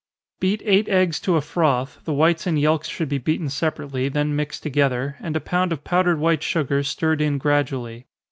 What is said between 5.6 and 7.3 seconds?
of powdered white sugar stirred